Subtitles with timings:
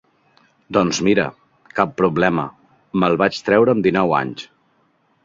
[0.77, 1.25] Doncs mira,
[1.79, 2.45] cap problema,
[3.05, 4.49] me'l vaig treure amb dinou anys.